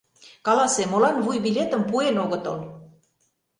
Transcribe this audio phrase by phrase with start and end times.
[0.45, 2.57] Каласе: молан вуйбилетым пуэн огытыл?